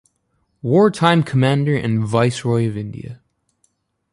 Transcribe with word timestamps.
Wartime 0.63 1.21
commander 1.21 1.75
and 1.75 2.03
Viceroy 2.03 2.67
of 2.67 2.75
India. 2.75 3.21